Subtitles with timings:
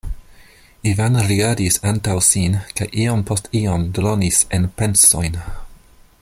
[0.91, 5.39] Ivan rigardis antaŭ sin kaj iom post iom dronis en pensojn.